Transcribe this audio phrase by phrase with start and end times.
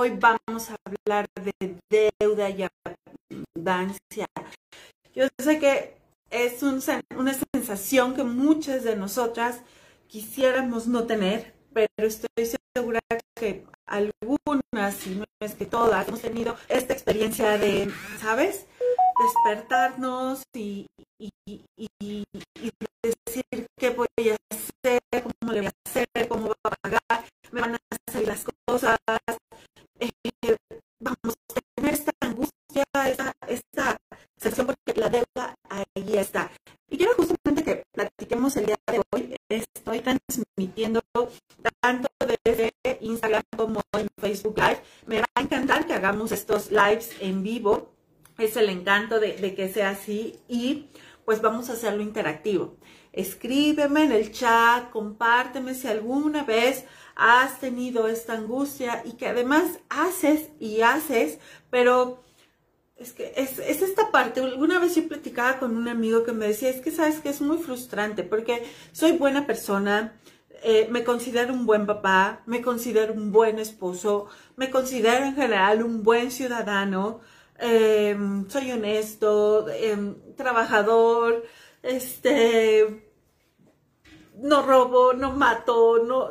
[0.00, 1.76] hoy vamos a hablar de
[2.20, 2.64] deuda y
[3.56, 4.26] abundancia.
[5.12, 5.96] Yo sé que
[6.30, 9.60] es una sensación que muchas de nosotras
[10.06, 12.28] quisiéramos no tener, pero estoy
[12.76, 13.00] segura
[13.34, 18.66] que algunas, y no es que todas, hemos tenido esta experiencia de, ¿sabes?
[19.20, 20.86] Despertarnos y,
[23.02, 27.60] decir qué voy a hacer, cómo le voy a hacer, cómo voy a pagar, me
[27.60, 27.78] van a
[28.08, 28.98] hacer las cosas.
[30.42, 30.56] Eh,
[31.00, 33.96] vamos a tener esta angustia, esta, esta
[34.66, 36.50] porque la deuda ahí está.
[36.88, 39.36] Y quiero justamente que platiquemos el día de hoy.
[39.48, 41.00] Estoy transmitiendo
[41.80, 42.08] tanto
[42.44, 44.80] desde Instagram como en Facebook Live.
[45.06, 47.92] Me va a encantar que hagamos estos lives en vivo.
[48.38, 50.88] Es el encanto de, de que sea así y
[51.24, 52.76] pues vamos a hacerlo interactivo.
[53.12, 56.84] Escríbeme en el chat, compárteme si alguna vez
[57.18, 62.22] has tenido esta angustia y que además haces y haces, pero
[62.96, 66.70] es que es, esta parte, alguna vez yo platicaba con un amigo que me decía,
[66.70, 70.14] es que sabes que es muy frustrante porque soy buena persona,
[70.62, 75.82] eh, me considero un buen papá, me considero un buen esposo, me considero en general
[75.82, 77.20] un buen ciudadano,
[77.58, 81.44] em, soy honesto, em, trabajador,
[81.82, 83.10] este,
[84.36, 86.30] no robo, no mato, no,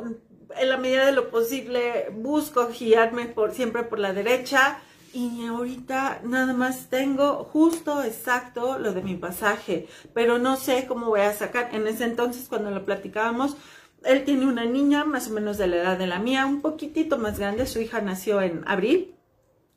[0.56, 4.78] en la medida de lo posible busco guiarme por, siempre por la derecha,
[5.12, 11.06] y ahorita nada más tengo justo exacto lo de mi pasaje, pero no sé cómo
[11.06, 11.70] voy a sacar.
[11.72, 13.56] En ese entonces cuando lo platicábamos,
[14.04, 17.18] él tiene una niña más o menos de la edad de la mía, un poquitito
[17.18, 19.14] más grande, su hija nació en abril,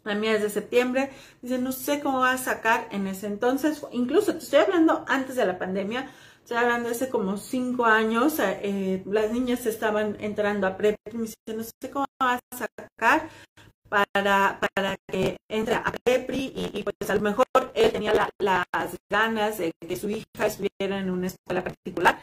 [0.03, 1.11] la mía es de septiembre,
[1.41, 5.35] dice, no sé cómo va a sacar en ese entonces, incluso te estoy hablando antes
[5.35, 6.11] de la pandemia,
[6.51, 11.35] estoy hablando hace como cinco años, eh, las niñas estaban entrando a prep, me dice,
[11.47, 13.29] no sé cómo va a sacar
[13.87, 19.59] para, para que entre a Prepri y, pues a lo mejor él tenía las ganas
[19.59, 22.19] de que su hija estuviera en una escuela particular,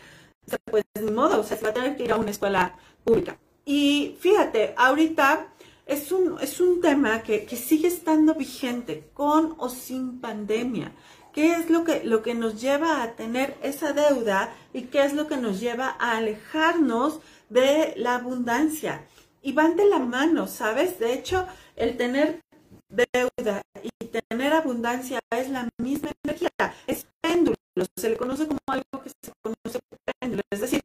[0.71, 3.39] pues ni modo, o sea, se va a tener que ir a una escuela pública.
[3.65, 5.55] Y fíjate, ahorita
[5.87, 10.93] es un, es un tema que, que sigue estando vigente con o sin pandemia.
[11.39, 15.13] ¿Qué es lo que, lo que nos lleva a tener esa deuda y qué es
[15.13, 19.07] lo que nos lleva a alejarnos de la abundancia?
[19.41, 20.99] y van de la mano, ¿sabes?
[20.99, 22.41] De hecho, el tener
[22.89, 27.57] deuda y tener abundancia es la misma energía, es péndulo,
[27.97, 30.81] se le conoce como algo que se conoce como péndulo, es decir,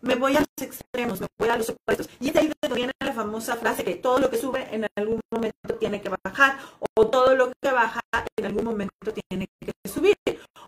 [0.00, 2.08] me voy a los extremos, me voy a los opuestos.
[2.18, 5.74] Y es ahí viene la famosa frase que todo lo que sube en algún momento
[5.78, 6.58] tiene que bajar,
[6.94, 8.00] o todo lo que baja
[8.36, 10.16] en algún momento tiene que subir.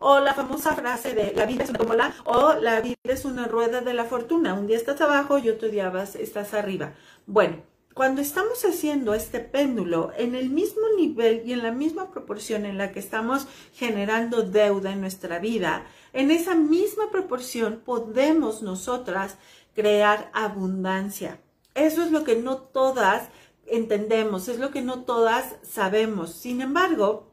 [0.01, 3.47] O la famosa frase de la vida es una tómbola, o la vida es una
[3.47, 4.55] rueda de la fortuna.
[4.55, 6.95] Un día estás abajo y otro día vas, estás arriba.
[7.27, 7.63] Bueno,
[7.95, 12.77] cuando estamos haciendo este péndulo en el mismo nivel y en la misma proporción en
[12.77, 19.39] la que estamos generando deuda en nuestra vida, en esa misma proporción podemos nosotras
[19.75, 21.39] crear abundancia.
[21.75, 23.29] Eso es lo que no todas
[23.67, 26.33] entendemos, es lo que no todas sabemos.
[26.33, 27.31] Sin embargo,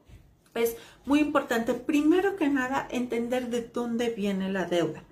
[0.54, 5.02] es muy importante, primero que nada, entender de dónde viene la deuda.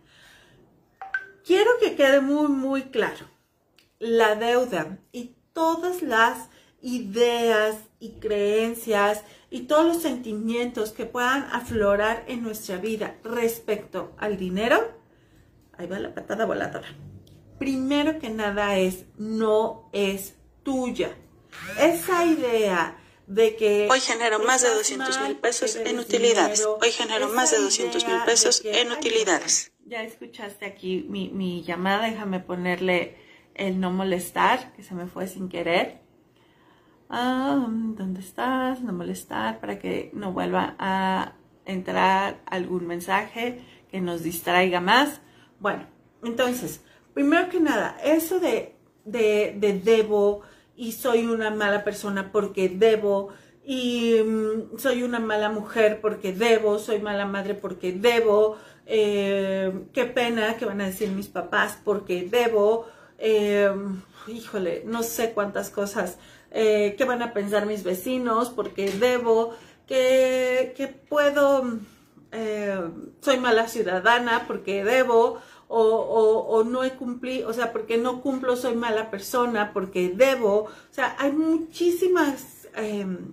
[1.45, 3.27] Quiero que quede muy, muy claro.
[3.99, 6.49] La deuda y todas las
[6.83, 14.39] ideas y creencias y todos los sentimientos que puedan aflorar en nuestra vida respecto al
[14.39, 14.79] dinero,
[15.77, 16.89] ahí va la patada voladora.
[17.59, 21.17] Primero que nada es, no es tuya.
[21.79, 23.89] Esa idea de que...
[23.91, 26.67] Hoy genero más de 200 mil pesos en utilidades.
[26.67, 29.73] Hoy genero más de 200 mil pesos en utilidades.
[29.87, 33.17] Ya escuchaste aquí mi, mi llamada, déjame ponerle
[33.55, 36.01] el no molestar, que se me fue sin querer.
[37.09, 38.81] Ah, ¿Dónde estás?
[38.83, 41.35] No molestar para que no vuelva a
[41.65, 43.61] entrar algún mensaje
[43.91, 45.21] que nos distraiga más.
[45.59, 45.87] Bueno,
[46.23, 48.77] entonces, primero que nada, eso de,
[49.11, 50.43] de, de debo
[50.77, 53.29] y soy una mala persona porque debo
[53.65, 60.05] y mm, soy una mala mujer porque debo, soy mala madre porque debo, eh, qué
[60.05, 62.87] pena que van a decir mis papás porque debo,
[63.21, 66.17] Em, híjole, no sé cuántas cosas,
[66.51, 69.55] eh, qué van a pensar mis vecinos, porque debo,
[69.87, 71.79] que, puedo,
[72.33, 72.81] eh,
[73.21, 75.39] soy mala ciudadana, porque debo,
[75.73, 80.69] o, no he cumplido, o sea, porque no cumplo, soy mala persona, porque debo, o
[80.91, 83.33] sea, hay muchísimas em,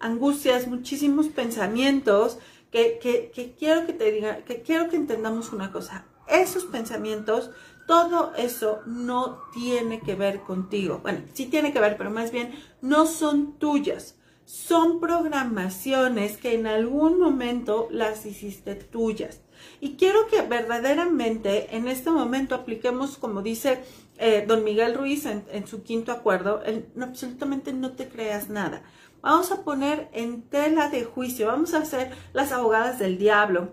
[0.00, 2.38] angustias, muchísimos pensamientos
[2.70, 6.06] que, que, quiero que te diga, que quiero que entendamos una cosa.
[6.26, 7.50] esos pensamientos,
[7.86, 11.00] todo eso no tiene que ver contigo.
[11.02, 14.16] Bueno, sí tiene que ver, pero más bien no son tuyas.
[14.46, 19.42] Son programaciones que en algún momento las hiciste tuyas.
[19.80, 23.82] Y quiero que verdaderamente en este momento apliquemos, como dice
[24.18, 26.62] eh, don Miguel Ruiz en, su quinto acuerdo,
[27.00, 28.82] absolutamente no te creas nada.
[29.20, 33.72] Vamos a poner en tela de juicio, vamos a hacer las abogadas del diablo,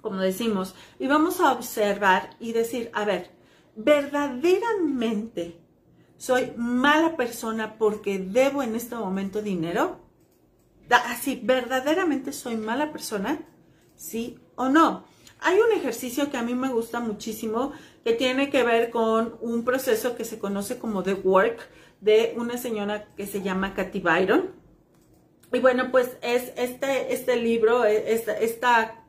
[0.00, 3.30] como decimos, y vamos a observar y decir, a ver,
[3.74, 5.60] verdaderamente
[6.16, 10.00] soy mala persona porque debo en este momento dinero?
[10.88, 13.40] Así, verdaderamente soy mala persona,
[13.96, 15.04] sí o no.
[15.40, 17.72] Hay un ejercicio que a mí me gusta muchísimo
[18.04, 21.68] que tiene que ver con un proceso que se conoce como The Work
[22.00, 24.50] de una señora que se llama Katy Byron.
[25.52, 29.04] Y bueno, pues es este, este libro, e, esta, esta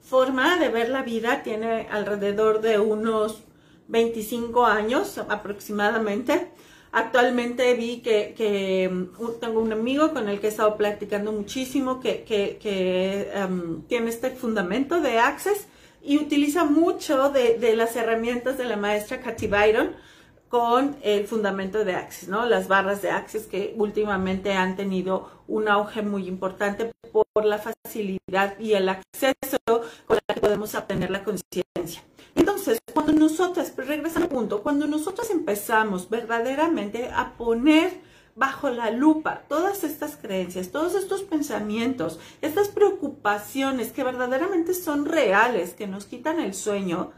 [0.00, 3.42] forma de ver la vida tiene alrededor de unos
[3.88, 6.50] 25 años aproximadamente.
[6.94, 12.24] Actualmente vi que, mm, tengo un amigo con el que he estado platicando muchísimo que,
[13.34, 15.66] em, tiene este fundamento de Access
[16.02, 19.96] y utiliza mucho de, las herramientas de la maestra Katy Byron
[20.50, 22.44] con el fundamento de Access, ¿no?
[22.44, 28.58] Las barras de Access que últimamente han tenido un auge muy importante por la facilidad
[28.58, 29.58] y el acceso
[30.06, 32.02] con el que podemos obtener la conciencia.
[32.34, 38.00] Entonces, cuando nosotros, pues regresando al punto, cuando nosotros empezamos verdaderamente a poner
[38.34, 45.74] bajo la lupa todas estas creencias, todos estos pensamientos, estas preocupaciones que verdaderamente son reales,
[45.74, 47.12] que nos quitan el sueño,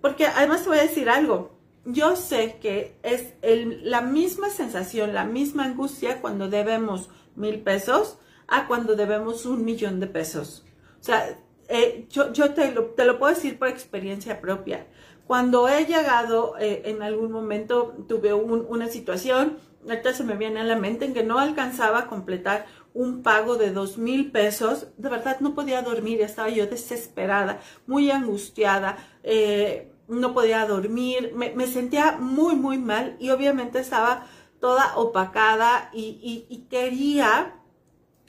[0.00, 3.34] porque además te voy a decir algo, yo sé que es
[3.82, 8.18] la misma sensación, la misma angustia cuando debemos mil pesos
[8.48, 10.64] a cuando debemos un millón de pesos.
[11.00, 11.38] O sea,
[11.70, 14.86] eh, yo, te, lo, te, lo, puedo decir por experiencia propia.
[15.26, 19.58] Cuando he llegado eh, en algún momento, tuve una situación,
[19.88, 23.56] ahorita se me viene a la mente, en que no alcanzaba a completar un pago
[23.56, 24.88] de dos mil pesos.
[24.96, 31.66] De verdad no podía dormir, estaba yo desesperada, muy angustiada, eh, no podía dormir, me,
[31.68, 34.26] sentía muy, muy mal y obviamente estaba
[34.58, 37.59] toda opacada y, y quería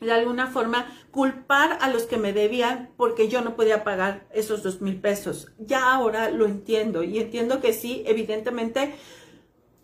[0.01, 4.63] de alguna forma culpar a los que me debían porque yo no podía pagar esos
[4.63, 5.51] dos mil pesos.
[5.59, 8.95] Ya ahora lo entiendo y entiendo que sí, evidentemente,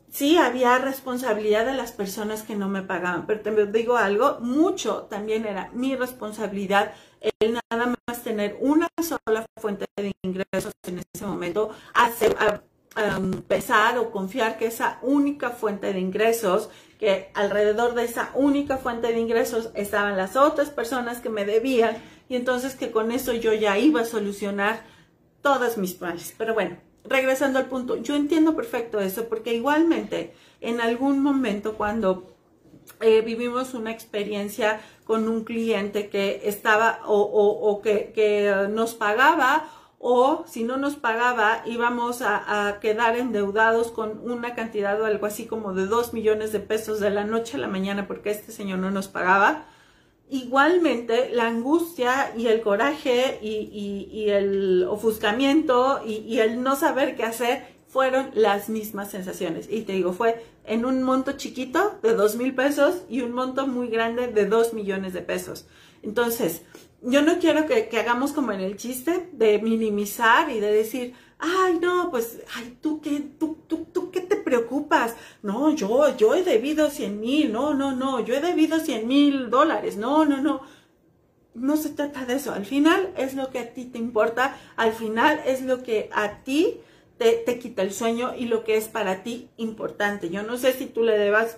[0.10, 5.04] sí había responsabilidad de las personas que no me pagaban, pero te digo algo, mucho
[5.04, 6.94] también era mi responsabilidad
[7.40, 11.72] el nada más tener una sola fuente de ingresos en ese momento,
[13.48, 19.08] pensar o confiar que esa única fuente de ingresos que alrededor de esa única fuente
[19.08, 21.98] de ingresos estaban las otras personas que me debían
[22.28, 24.82] y entonces que con eso yo ya iba a solucionar
[25.42, 26.34] todas mis males.
[26.38, 32.36] Pero bueno, regresando al punto, yo entiendo perfecto eso porque igualmente en algún momento cuando
[33.00, 40.46] eh, vivimos una experiencia con un cliente que estaba o, que, que nos pagaba o
[40.48, 45.74] si no nos pagaba íbamos a, quedar endeudados con una cantidad o algo así como
[45.74, 48.92] de dos millones de pesos de la noche a la mañana porque este señor no
[48.92, 49.66] nos pagaba.
[50.30, 57.66] Igualmente, la angustia y el coraje y, el ofuscamiento y, el no saber qué hacer
[57.88, 59.68] fueron las mismas sensaciones.
[59.72, 63.68] Y te digo, fue en un monto chiquito de dos mil pesos y un monto
[63.68, 65.66] muy grande de dos millones de pesos.
[66.04, 66.64] Entonces,
[67.08, 71.80] yo no quiero que, hagamos como en el chiste de minimizar y de decir, ay,
[71.80, 75.16] no, pues, ay, ¿tú qué, tú, tú, tú qué te preocupas?
[75.42, 79.50] No, yo, yo he debido 100 mil, no, no, no, yo he debido 100 mil
[79.50, 80.62] dólares, no, no, no.
[81.54, 82.54] No se trata de eso.
[82.54, 86.44] Al final es lo que a ti te importa, al final es lo que a
[86.44, 86.82] ti
[87.18, 90.30] te, te quita el sueño y lo que es para ti importante.
[90.30, 91.58] Yo no sé si tú le debas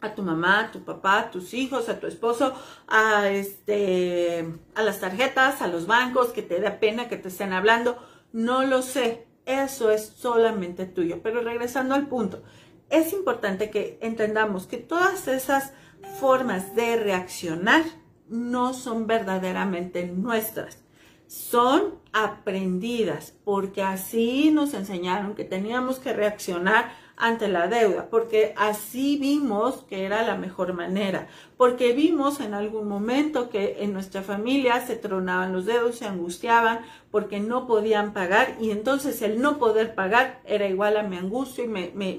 [0.00, 2.54] a tu mamá, a tu papá, a tus hijos, a tu esposo,
[2.88, 7.52] a este, a las tarjetas, a los bancos, que te da pena que te estén
[7.52, 7.96] hablando.
[8.32, 9.26] No lo sé.
[9.46, 11.20] Eso es solamente tuyo.
[11.22, 12.42] Pero regresando al punto,
[12.88, 15.72] es importante que entendamos que todas esas
[16.18, 17.84] formas de reaccionar
[18.28, 20.78] no son verdaderamente nuestras.
[21.26, 29.18] Son aprendidas porque así nos enseñaron que teníamos que reaccionar ante la deuda, porque así
[29.18, 34.80] vimos que era la mejor manera, porque vimos en algún momento que en nuestra familia
[34.86, 39.94] se tronaban los dedos, se angustiaban porque no podían pagar y entonces el no poder
[39.94, 42.16] pagar era igual a mi angustia y me, me,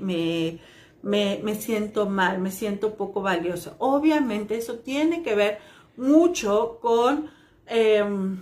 [1.02, 3.76] me, me, siento mal, me siento poco valioso.
[3.80, 5.58] Obviamente eso tiene que ver
[5.98, 7.32] mucho con
[7.66, 8.42] em,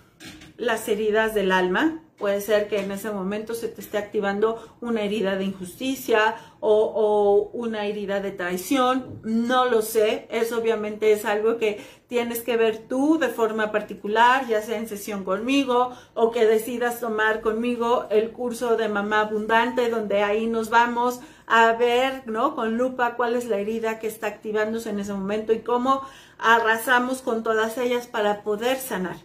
[0.58, 5.04] las heridas del alma, Puede ser que en ese momento se te esté activando una
[5.04, 9.22] herida de injusticia o, una herida de traición.
[9.24, 10.28] No lo sé.
[10.30, 14.90] Eso obviamente es algo que tienes que ver tú de forma particular, ya sea en
[14.90, 20.70] sesión conmigo o que decidas tomar conmigo el curso de mamá abundante, donde ahí nos
[20.70, 22.54] vamos a ver, ¿no?
[22.54, 26.02] Con lupa cuál es la herida que está activándose en ese momento y cómo
[26.38, 29.16] arrasamos con todas ellas para poder sanar.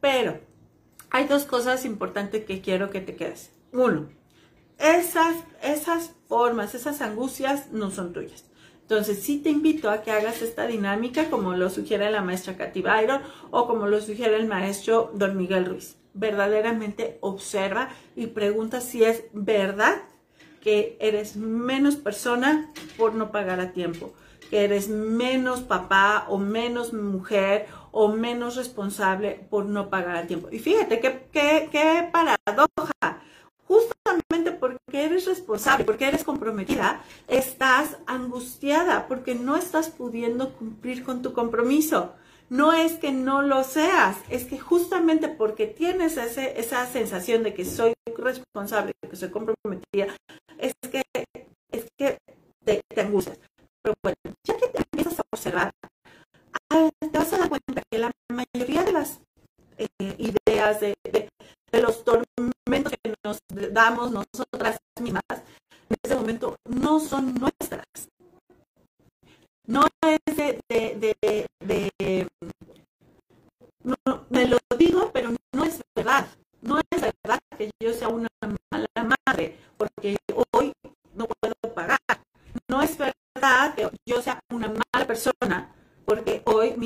[0.00, 0.38] Pero
[1.14, 3.52] hay dos cosas importantes que quiero que te quedes.
[3.72, 4.08] Uno,
[4.80, 8.46] esas, esas formas, esas angustias no son tuyas.
[8.80, 12.82] Entonces, sí te invito a que hagas esta dinámica como lo sugiere la maestra Katy
[12.82, 15.98] Byron o como lo sugiere el maestro Don Miguel Ruiz.
[16.14, 20.02] Verdaderamente observa y pregunta si es verdad
[20.62, 24.12] que eres menos persona por no pagar a tiempo,
[24.50, 30.48] que eres menos papá o menos mujer o menos responsable por no pagar a tiempo.
[30.50, 31.28] Y fíjate qué,
[31.70, 33.22] qué, paradoja.
[33.68, 41.22] Justamente porque eres responsable, porque eres comprometida, estás angustiada porque no estás pudiendo cumplir con
[41.22, 42.14] tu compromiso.
[42.50, 47.54] No es que no lo seas, es que justamente porque tienes ese, esa sensación de
[47.54, 50.08] que soy responsable, que soy comprometida,
[50.58, 51.02] es que,
[51.70, 52.18] es que
[52.64, 53.38] te, te angustias.
[53.82, 55.72] Pero bueno, ya que te empiezas a observar,
[56.98, 59.20] te vas a dar cuenta que la mayoría de las
[59.78, 59.88] eh,
[60.72, 61.28] de,
[61.72, 63.38] los tormentos que nos
[63.72, 65.22] damos nosotras mismas,
[65.88, 67.84] en ese momento no son nuestras.
[69.66, 72.28] No es de, de, de,
[73.82, 73.96] no,
[74.30, 76.26] me lo digo, pero no es verdad.
[76.60, 78.28] No es verdad que yo sea una
[78.70, 80.16] mala madre, porque
[80.52, 80.72] hoy
[81.14, 81.98] no puedo pagar.
[82.68, 85.73] No es verdad que yo sea una mala persona,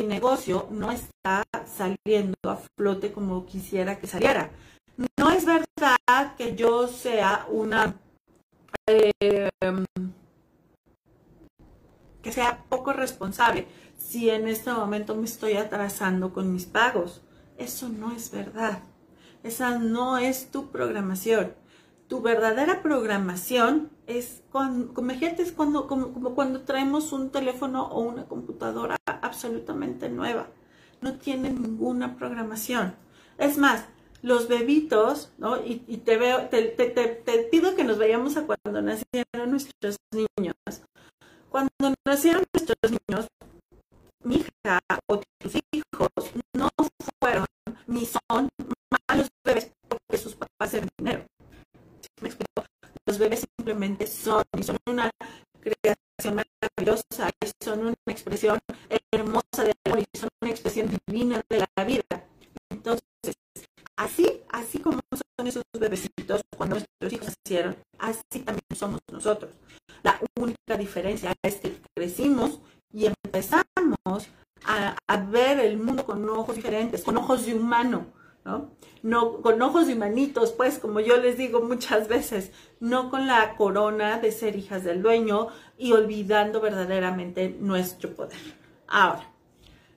[0.08, 4.50] negocio no está saliendo a flote como quisiera que saliera.
[5.16, 7.94] No es verdad que yo sea una...
[8.86, 9.84] Em,
[12.22, 17.22] que sea poco responsable si en este momento me estoy atrasando con mis pagos.
[17.58, 18.82] Eso no es verdad.
[19.42, 21.54] Esa no es tu programación
[22.08, 28.24] tu verdadera programación es cuando, es cuando, como, como, cuando traemos un teléfono o una
[28.24, 28.96] computadora
[29.28, 30.48] absolutamente nueva.
[31.00, 32.94] No tiene ninguna programación.
[33.38, 33.84] Es más,
[34.22, 35.64] los bebitos, ¿no?
[35.64, 40.56] Y, te veo, te, pido que nos vayamos a cuando nacieron nuestros niños.
[41.48, 43.26] Cuando nacieron nuestros niños,
[44.24, 46.10] mi hija o tus hijos
[46.56, 46.68] no
[47.20, 47.46] fueron
[47.86, 48.48] ni son
[49.08, 51.24] malos bebés porque sus papás eran dinero
[53.08, 55.10] los bebés simplemente son y son una
[55.60, 56.40] creación
[57.62, 58.58] son una expresión
[59.12, 62.02] hermosa de amor y son una expresión divina de la vida.
[62.70, 63.02] Entonces,
[63.96, 69.52] así, así como son esos bebecitos cuando nuestros hijos nacieron, así también somos nosotros.
[70.02, 72.60] La única diferencia es que crecimos
[72.92, 74.28] y empezamos
[74.64, 78.17] a ver el mundo con ojos diferentes, con ojos de humano
[78.48, 79.42] ¿no?
[79.42, 84.18] con ojos de manitos, pues, como yo les digo muchas veces, no con la corona
[84.18, 88.38] de ser hijas del dueño y olvidando verdaderamente nuestro poder.
[88.86, 89.30] Ahora,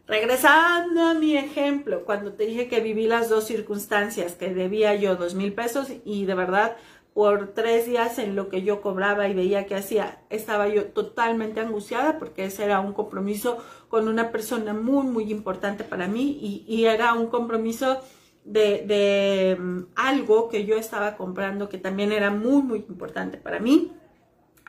[0.07, 5.15] regresando a mi ejemplo, cuando te dije que viví las dos circunstancias, que debía yo
[5.15, 6.75] dos mil pesos y de verdad
[7.13, 11.59] por tres días en lo que yo cobraba y veía que hacía, estaba yo totalmente
[11.59, 13.57] angustiada porque ese era un compromiso
[13.89, 17.99] con una persona muy, muy importante para mí y, y era un compromiso
[18.43, 23.93] de, mm, algo que yo estaba comprando que también era muy, muy importante para mí,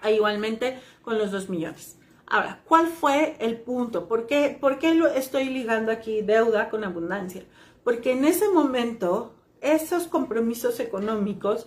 [0.03, 1.99] e igualmente con los dos millones.
[2.27, 4.09] Ahora, ¿cuál fue el punto?
[4.09, 7.45] ¿Por qué, ¿Por qué lo estoy ligando aquí deuda con abundancia?
[7.85, 11.67] Porque en ese momento, esos compromisos económicos,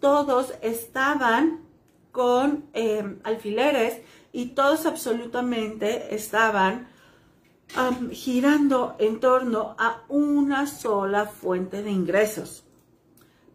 [0.00, 1.64] todos estaban
[2.12, 6.88] con eh, alfileres y todos absolutamente estaban
[8.12, 12.64] girando en torno a una sola fuente de ingresos.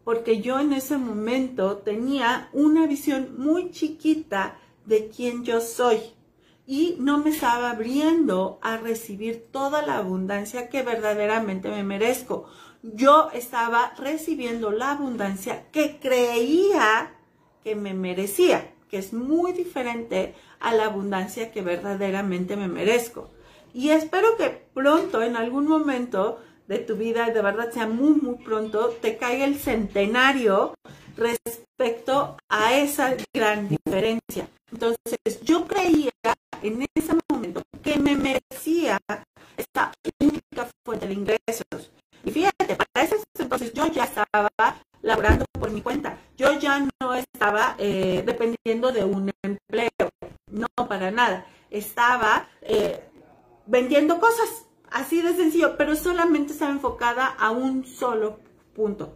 [0.04, 6.00] Porque yo en ese momento tenía una visión muy chiquita de quién yo soy
[6.66, 12.48] y no me estaba abriendo a recibir toda la abundancia que verdaderamente me merezco.
[12.82, 17.12] Yo estaba recibiendo la abundancia que creía
[17.64, 23.30] que me merecía, que es muy diferente a la abundancia que verdaderamente me merezco.
[23.72, 28.36] Y espero que pronto, en algún momento de tu vida, de verdad sea muy, muy
[28.44, 30.74] pronto, te caiga el centenario
[31.16, 34.48] respecto a esa gran diferencia.
[34.72, 36.12] Entonces, yo creía
[36.62, 38.98] en ese momento que me merecía
[39.56, 41.90] esta única fuente de ingresos.
[42.24, 44.50] Y fíjate, para ese entonces yo ya estaba
[45.02, 46.18] laborando por mi cuenta.
[46.36, 50.10] Yo ya no estaba eh, dependiendo de un empleo,
[50.50, 51.46] no para nada.
[51.70, 53.09] Estaba eh,
[53.70, 58.40] vendiendo cosas, así de sencillo, pero solamente estaba enfocada a un solo
[58.74, 59.14] punto.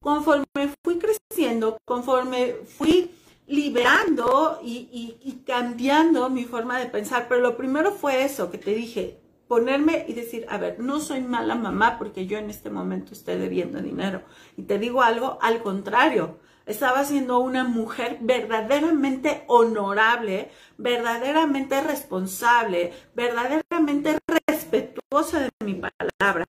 [0.00, 0.46] Conforme
[0.82, 3.10] fui creciendo, conforme fui
[3.46, 8.72] liberando y, y, cambiando mi forma de pensar, pero lo primero fue eso que te
[8.72, 13.12] dije, ponerme y decir, a ver, no soy mala mamá porque yo en este momento
[13.12, 14.22] estoy debiendo dinero.
[14.56, 20.50] Y te digo algo, al contrario, estaba siendo una mujer verdaderamente honorable,
[20.82, 26.44] verdaderamente responsable, verdaderamente respetuosa de mi palabra,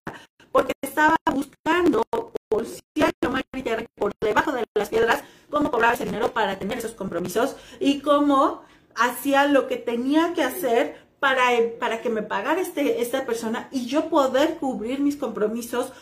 [0.51, 2.03] porque estaba buscando
[2.49, 3.13] por cielo,
[3.95, 8.63] por debajo de las piedras cómo cobraba ese dinero para tener esos compromisos y cómo
[8.95, 11.43] hacía lo que tenía que hacer para,
[11.79, 15.93] para que me pagara este, esta persona y yo poder cubrir mis compromisos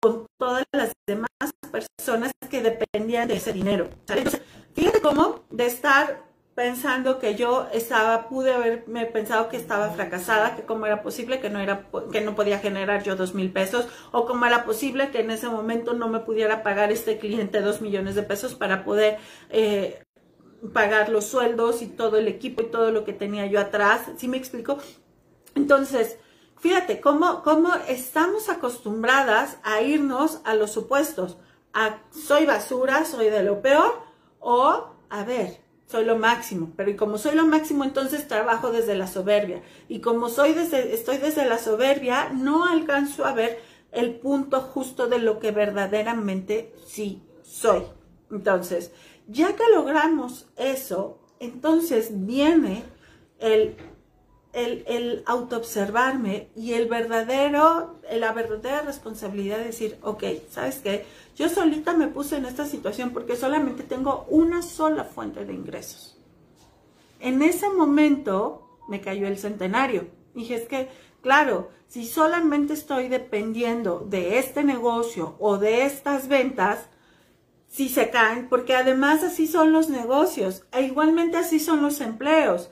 [0.00, 1.28] con todas las demás
[1.70, 3.88] personas que dependían de ese dinero.
[4.06, 4.40] Entonces,
[4.74, 6.29] fíjate cómo de estar
[6.60, 11.48] pensando que yo estaba, pude haberme pensado que estaba fracasada, que cómo era posible que
[11.48, 15.20] no era, que no podía generar yo dos mil pesos, o cómo era posible que
[15.20, 19.16] en ese momento no me pudiera pagar este cliente dos millones de pesos para poder
[19.48, 20.04] eh,
[20.74, 24.28] pagar los sueldos y todo el equipo y todo lo que tenía yo atrás, ¿sí
[24.28, 24.76] me explico?
[25.54, 26.18] Entonces,
[26.58, 31.38] fíjate cómo, cómo estamos acostumbradas a irnos a los supuestos,
[31.72, 34.02] a soy basura, soy de lo peor,
[34.40, 35.59] o a ver,
[35.90, 39.60] soy lo máximo, pero como soy lo máximo, entonces trabajo desde la soberbia.
[39.88, 43.58] Y como soy desde, estoy desde la soberbia, no alcanzo a ver
[43.90, 47.82] el punto justo de lo que verdaderamente sí soy.
[48.30, 48.92] Entonces,
[49.26, 52.84] ya que logramos eso, entonces viene
[53.40, 53.74] el,
[54.52, 61.04] el, el autoobservarme y el verdadero, la verdadera responsabilidad de decir, ok, ¿sabes qué?
[61.36, 66.20] Yo solita me puse en esta situación porque solamente tengo una sola fuente de ingresos.
[67.20, 70.08] En ese momento me cayó el centenario.
[70.34, 70.88] Dije, es que,
[71.22, 76.88] claro, si solamente estoy dependiendo de este negocio o de estas ventas,
[77.68, 82.70] si se caen, porque además así son los negocios, e igualmente así son los empleos.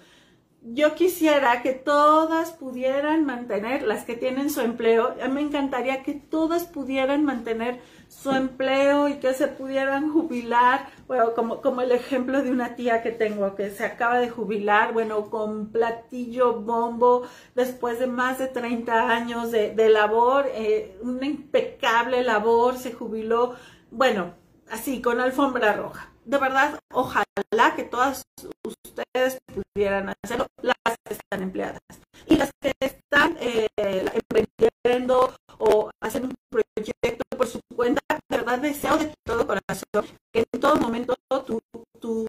[0.62, 6.64] Yo quisiera que todas pudieran mantener, las que tienen su empleo, me encantaría que todas
[6.64, 12.50] pudieran mantener su empleo y que se pudieran jubilar, bueno, como, como el ejemplo de
[12.50, 18.06] una tía que tengo que se acaba de jubilar, bueno, con platillo bombo, después de
[18.06, 23.54] más de 30 años de, labor, eh, una impecable labor, se jubiló,
[23.90, 24.34] bueno,
[24.70, 26.12] así, con alfombra roja.
[26.24, 28.22] De verdad, ojalá que todas
[28.64, 31.80] ustedes pudieran hacerlo, las que están empleadas.
[32.26, 38.74] Y las que están eh, emprendiendo o haciendo un proyecto por su cuenta, de verdad
[38.74, 41.16] deseo de todo corazón que en todo momento
[41.46, 41.60] tu,
[42.00, 42.26] tu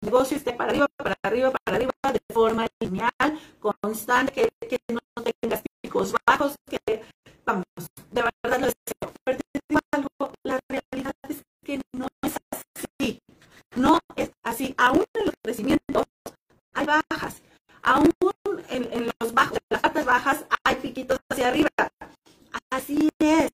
[0.00, 5.00] negocio esté para arriba, para arriba, para arriba, de forma lineal, constante, que, que no
[5.40, 7.02] tengas picos bajos, que,
[7.44, 7.64] vamos,
[8.10, 9.12] de verdad lo deseo.
[9.24, 13.20] Pero te digo algo, la realidad es que no es así.
[13.76, 14.74] No es así.
[14.78, 16.04] Aún en los crecimientos
[16.74, 17.42] hay bajas.
[17.82, 18.10] Aún
[18.70, 21.68] en, los bajos, en las partes bajas, hay piquitos hacia arriba.
[22.70, 23.50] Así es.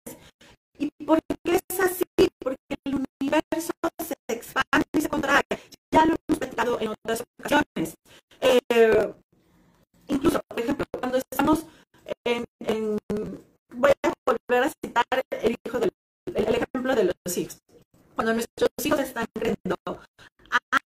[0.78, 2.04] ¿Y por qué es así?
[2.38, 3.72] Porque el universo
[4.02, 5.42] se expande y se contrae.
[5.92, 7.94] Ya lo hemos platicado en otras ocasiones.
[8.40, 9.14] Eh,
[10.08, 11.66] incluso, por ejemplo, cuando estamos
[12.24, 12.44] en,
[13.72, 15.04] voy a volver a citar
[15.42, 15.90] el hijo del
[16.26, 17.58] el ejemplo de los hijos
[18.14, 19.76] cuando nuestros hijos están creciendo,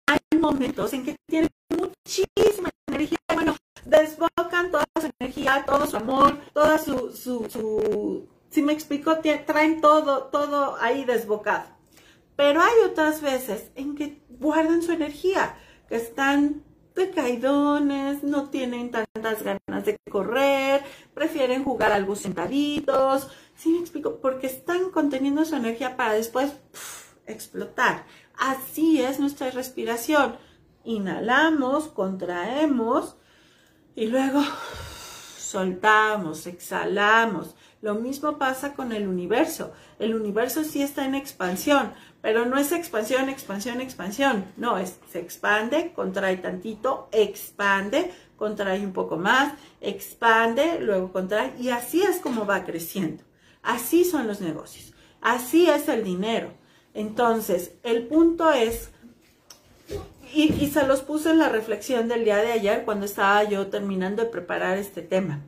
[0.06, 6.38] hay momentos en que tienen muchísima energía, bueno, desbocan toda su energía, todo su amor,
[6.52, 9.80] toda su, su, si me explico, traen
[10.76, 11.68] ahí desbocado.
[12.36, 15.56] Pero hay otras veces en que guardan su energía,
[15.88, 16.62] que están
[16.94, 24.20] decaidones, no tienen tantas ganas de correr, prefieren jugar algo sentaditos, ¿sí me explico?
[24.20, 26.52] Porque están conteniendo su energía para después
[27.26, 28.04] explotar.
[28.36, 30.36] Así es nuestra respiración.
[30.84, 33.16] Inhalamos, contraemos
[33.94, 34.42] y luego
[35.38, 37.54] soltamos, exhalamos.
[37.80, 39.72] Lo mismo pasa con el universo.
[39.98, 44.46] El universo sí está en expansión, pero no es expansión, expansión, expansión.
[44.56, 51.68] No, es se expande, contrae tantito, expande, contrae un poco más, expande, luego contrae y
[51.70, 53.22] así es como va creciendo.
[53.62, 54.92] Así son los negocios.
[55.20, 56.52] Así es el dinero.
[56.94, 58.90] Entonces, el punto es,
[60.32, 64.24] y, se los puse en la reflexión del día de ayer cuando estaba yo terminando
[64.24, 65.44] de preparar este tema.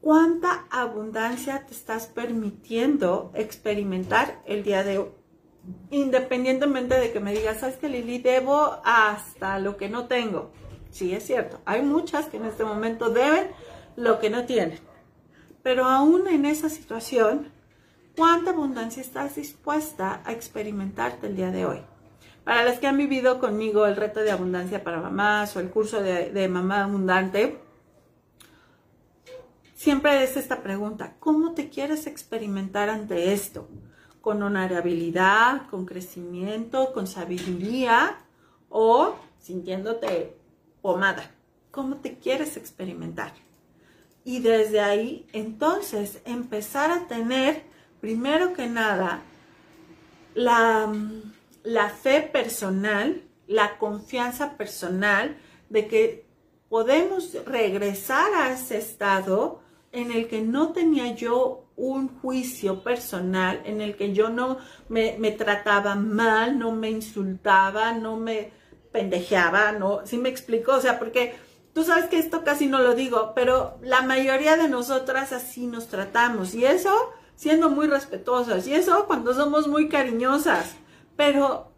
[0.00, 5.08] ¿Cuánta abundancia te estás permitiendo experimentar el día de hoy?
[5.90, 10.50] independientemente de que me digas, sabes que Lili, debo hasta lo que no tengo.
[10.90, 11.60] Sí, es cierto.
[11.64, 13.48] Hay muchas que en este momento deben
[13.96, 14.78] lo que no tienen.
[15.62, 17.52] Pero aún en esa situación,
[18.16, 21.80] ¿cuánta abundancia estás dispuesta a experimentarte el día de hoy?
[22.44, 26.00] Para las que han vivido conmigo el reto de abundancia para mamás o el curso
[26.02, 27.58] de, de mamá abundante,
[29.78, 33.68] siempre es esta pregunta, ¿cómo te quieres experimentar ante esto?
[34.20, 38.18] ¿Con honorabilidad, con crecimiento, con sabiduría
[38.68, 40.36] o sintiéndote
[40.82, 41.30] pomada?
[41.70, 43.32] ¿Cómo te quieres experimentar?
[44.24, 47.62] Y desde ahí, entonces, empezar a tener,
[48.00, 49.22] primero que nada,
[50.34, 50.92] la,
[51.62, 55.38] la fe personal, la confianza personal
[55.70, 56.26] de que
[56.68, 59.67] podemos regresar a ese estado
[59.98, 64.58] en el que no tenía yo un juicio personal, en el que yo no
[64.88, 68.50] me, trataba mal, no me insultaba, no me
[68.92, 70.00] pendejeaba, ¿no?
[70.04, 70.72] ¿Sí me explico?
[70.72, 71.34] O sea, porque
[71.78, 75.86] Tú sabes que esto casi no lo digo, pero la mayoría de nosotras así nos
[75.86, 76.52] tratamos.
[76.54, 78.66] Y eso siendo muy respetuosas.
[78.66, 80.74] Y eso cuando somos muy cariñosas.
[81.16, 81.70] Pero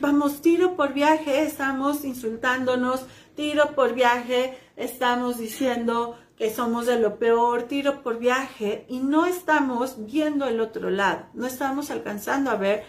[0.00, 3.06] vamos, tiro por viaje, estamos insultándonos.
[3.34, 7.64] Tiro por viaje, estamos diciendo que somos de lo peor.
[7.64, 11.26] Tiro por viaje y no estamos viendo el otro lado.
[11.34, 12.82] No estamos alcanzando a ver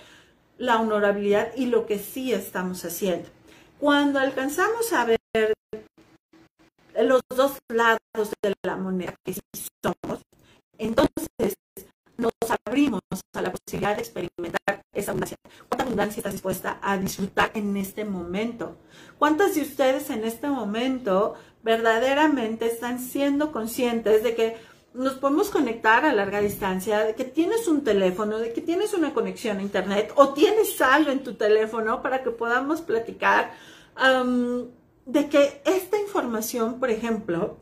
[0.57, 3.27] la honorabilidad y lo que sí estamos haciendo.
[3.77, 5.53] Cuando alcanzamos a ver
[6.97, 7.99] los dos lados
[8.41, 9.41] de la moneda que sí
[9.83, 10.21] somos,
[10.77, 11.55] entonces
[12.15, 12.31] nos
[12.65, 13.01] abrimos
[13.33, 15.35] a la posibilidad de experimentar esa abundancia.
[15.67, 18.77] ¿Cuánta abundancia estás dispuesta a disfrutar en este momento?
[19.19, 24.57] ¿Cuántas de ustedes en este momento verdaderamente están siendo conscientes de que
[24.93, 29.13] nos podemos conectar a larga distancia, de que tienes un teléfono, de que tienes una
[29.13, 33.51] conexión a internet o tienes algo en tu teléfono para que podamos platicar?
[35.05, 37.57] de que esta información, por ejemplo,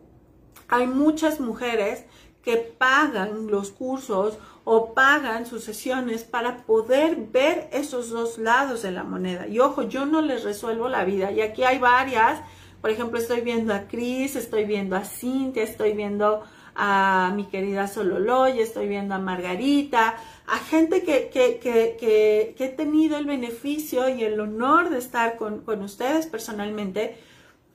[0.68, 2.06] hay muchas mujeres
[2.44, 8.92] que pagan los cursos o pagan sus sesiones para poder ver esos dos lados de
[8.92, 9.48] la moneda.
[9.48, 11.32] Y ojo, yo no les resuelvo la vida.
[11.32, 12.40] Y aquí hay varias.
[12.82, 16.44] Por ejemplo, estoy viendo a Cris, estoy viendo a Cintia, estoy viendo
[16.76, 20.16] a mi querida Sololoy, estoy viendo a Margarita,
[20.48, 25.36] a gente que, que, que, que, he tenido el beneficio y el honor de estar
[25.36, 27.18] con, con ustedes personalmente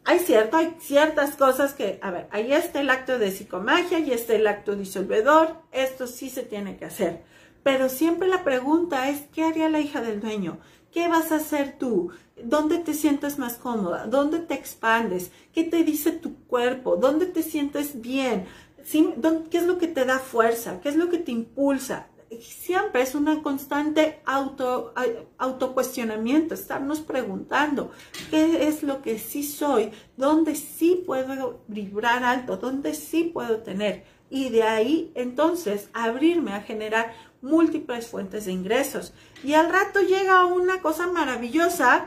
[0.06, 4.12] hay cierto, hay ciertas cosas que, a ver, ahí está el acto de psicomagia y
[4.12, 7.22] está el acto disolvedor, esto sí se tiene que hacer.
[7.62, 10.58] Pero siempre la pregunta es, ¿qué haría la hija del dueño?
[10.94, 12.10] ¿Qué vas a hacer tú?
[12.40, 14.06] ¿Dónde te sientes más cómoda?
[14.06, 15.32] ¿Dónde te expandes?
[15.52, 16.94] ¿Qué te dice tu cuerpo?
[16.96, 18.46] ¿Dónde te sientes bien?
[18.88, 20.80] ¿Qué es lo que te da fuerza?
[20.80, 22.06] ¿Qué es lo que te impulsa?
[22.40, 24.92] siempre es una constante auto,
[25.38, 27.92] autocuestionamiento, estarnos preguntando
[28.30, 34.04] qué es lo que sí soy, dónde sí puedo vibrar alto, dónde sí puedo tener.
[34.30, 39.12] Y de ahí entonces abrirme a generar múltiples fuentes de ingresos.
[39.44, 42.06] Y al rato llega una cosa maravillosa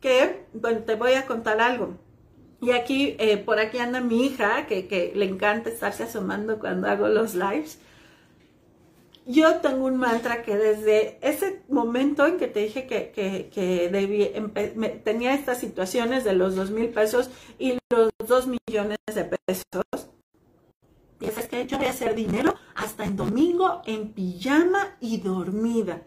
[0.00, 1.98] que, bueno, te voy a contar algo.
[2.60, 6.88] Y aquí, eh, por aquí anda mi hija, que, que le encanta estarse asomando cuando
[6.88, 7.78] hago los lives
[9.30, 15.34] yo tengo un mantra que desde ese momento en que te dije que, que, tenía
[15.34, 20.09] estas situaciones de los dos mil pesos y los dos millones de pesos,
[21.20, 26.02] es que yo voy a hacer dinero hasta en domingo en pijama y dormida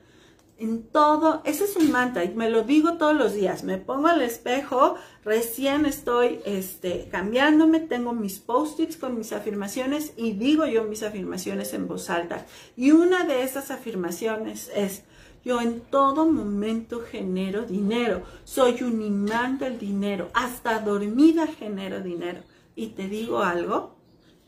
[0.63, 4.07] en todo, ese es un mantra y me lo digo todos los días, me pongo
[4.07, 4.95] al espejo,
[5.25, 11.73] recién estoy este, cambiándome, tengo mis post-its con mis afirmaciones y digo yo mis afirmaciones
[11.73, 12.45] en voz alta.
[12.77, 15.03] Y una de esas afirmaciones es,
[15.43, 22.41] yo en todo momento genero dinero, soy un imán del dinero, hasta dormida genero dinero.
[22.75, 23.92] Y te digo algo,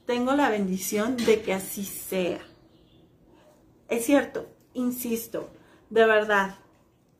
[0.05, 2.39] tengo la bendición de que así sea.
[3.89, 5.49] Es cierto, insisto,
[5.89, 6.55] de verdad,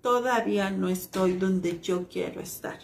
[0.02, 2.80] todavía no estoy donde yo quiero estar.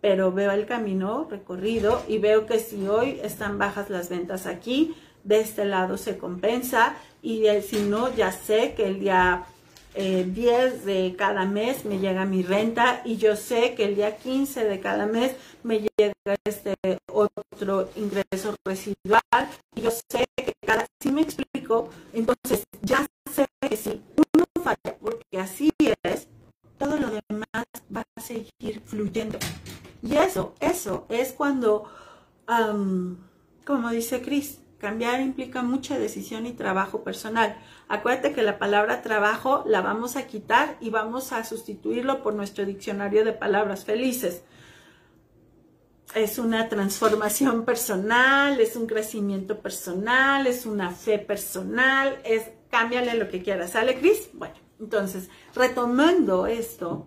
[0.00, 4.94] Pero veo el camino recorrido y veo que si hoy están bajas las ventas aquí,
[5.24, 9.46] de este lado se compensa y si no, ya sé que el día
[9.96, 14.16] 10 eh, de cada mes me llega mi renta y yo sé que el día
[14.16, 16.12] 15 de cada mes me llega
[16.44, 16.74] este
[17.10, 17.35] otro
[17.96, 24.02] ingreso residual y yo sé que cada, si me explico, entonces ya sé que si
[24.16, 26.28] uno falla, porque así es,
[26.78, 27.64] todo lo demás
[27.94, 29.38] va a seguir fluyendo.
[30.02, 31.84] Y eso, eso es cuando,
[33.64, 37.56] como dice Cris, Cambiar implica mucha decisión y trabajo personal.
[37.88, 42.66] Acuérdate que la palabra trabajo la vamos a quitar y vamos a sustituirlo por nuestro
[42.66, 44.44] diccionario de palabras felices.
[46.16, 53.28] Es una transformación personal, es un crecimiento personal, es una fe personal, es cámbiale lo
[53.28, 53.72] que quieras.
[53.72, 54.30] ¿Sale, Cris?
[54.32, 57.06] Bueno, entonces, retomando esto,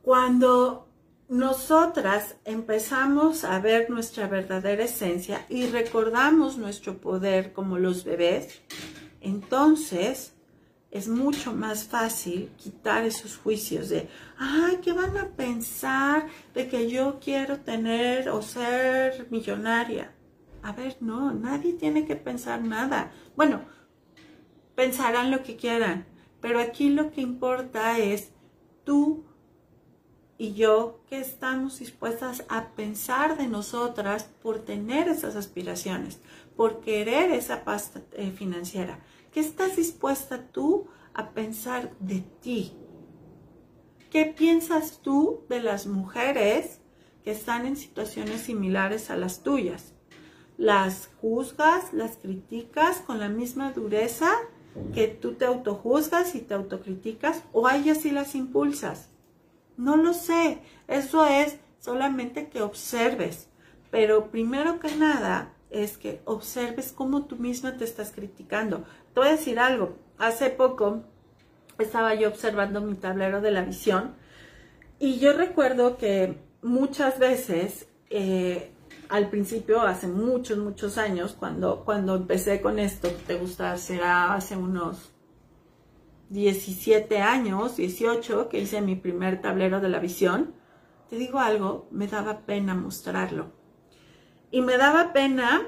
[0.00, 0.88] cuando
[1.28, 8.62] nosotras empezamos a ver nuestra verdadera esencia y recordamos nuestro poder como los bebés,
[9.20, 10.32] entonces
[10.90, 16.90] es mucho más fácil quitar esos juicios de, ay, ¿qué van a pensar de que
[16.90, 20.12] yo quiero tener o ser millonaria?
[20.62, 23.12] A ver, no, nadie tiene que pensar nada.
[23.36, 23.62] Bueno,
[24.74, 26.06] pensarán lo que quieran,
[26.40, 28.32] pero aquí lo que importa es
[28.84, 29.24] tú
[30.38, 36.20] y yo que estamos dispuestas a pensar de nosotras por tener esas aspiraciones,
[36.56, 39.00] por querer esa pasta eh, financiera.
[39.32, 42.72] ¿Qué estás dispuesta tú a pensar de ti?
[44.16, 46.80] ¿Qué piensas tú de las mujeres
[47.22, 49.92] que están en situaciones similares a las tuyas?
[50.56, 54.32] ¿Las juzgas, las criticas con la misma dureza
[54.94, 59.10] que tú te autojuzgas y te autocriticas o a ellas las impulsas?
[59.76, 63.50] No lo sé, eso es solamente que observes,
[63.90, 68.86] pero primero que nada es que observes cómo tú misma te estás criticando.
[69.12, 71.04] Te voy a decir algo, hace poco
[71.78, 74.14] estaba yo observando mi tablero de la visión
[74.98, 78.72] y yo recuerdo que muchas veces, eh,
[79.10, 84.56] al principio, hace muchos, muchos años, cuando, cuando empecé con esto, te gusta, será hace
[84.56, 85.12] unos
[86.30, 90.54] 17 años, 18, que hice mi primer tablero de la visión,
[91.10, 93.52] te digo algo, me daba pena mostrarlo.
[94.50, 95.62] Y me daba pena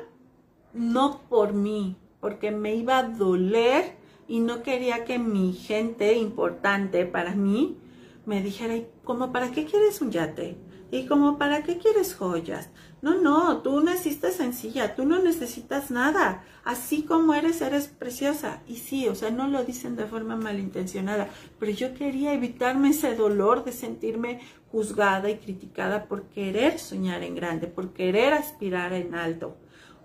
[0.73, 3.98] no por mí, porque me iba a doler
[4.29, 7.79] y no quería que mi gente importante para mí
[8.27, 10.59] me dijera, ¿cómo para qué quieres un yate?
[10.91, 12.71] Y como, ¿para qué quieres joyas?
[13.03, 16.45] No, no, tú naciste sencilla, tú no necesitas nada.
[16.65, 18.63] Así como eres, eres preciosa.
[18.67, 23.15] Y sí, o sea, no lo dicen de forma malintencionada, pero yo quería evitarme ese
[23.15, 24.41] dolor de sentirme
[24.73, 29.57] juzgada y criticada por querer soñar en grande, por querer aspirar en alto.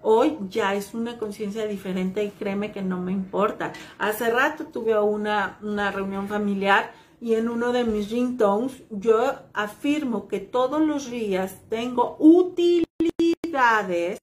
[0.05, 3.71] Hoy ya es una conciencia diferente y créeme que no me importa.
[3.97, 10.27] Hace rato tuve una, una reunión familiar y en uno de mis ringtones yo afirmo
[10.27, 14.19] que todos los días tengo utilidades